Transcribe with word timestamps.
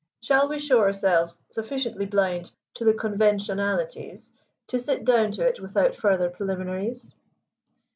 Shall 0.19 0.47
we 0.49 0.57
show 0.57 0.79
ourselves 0.79 1.43
sufficiently 1.51 2.07
blind 2.07 2.53
to 2.73 2.83
the 2.83 2.91
conventionalities 2.95 4.31
to 4.65 4.79
sit 4.79 5.05
down 5.05 5.29
to 5.33 5.45
it 5.45 5.59
without 5.59 5.93
further 5.93 6.27
preliminaries?" 6.27 7.13